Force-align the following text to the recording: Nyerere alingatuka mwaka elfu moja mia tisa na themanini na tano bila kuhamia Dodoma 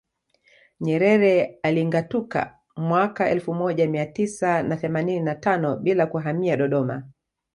Nyerere 0.79 1.59
alingatuka 1.63 2.59
mwaka 2.75 3.29
elfu 3.29 3.53
moja 3.53 3.87
mia 3.87 4.05
tisa 4.05 4.63
na 4.63 4.77
themanini 4.77 5.19
na 5.19 5.35
tano 5.35 5.75
bila 5.77 6.07
kuhamia 6.07 6.57
Dodoma 6.57 7.03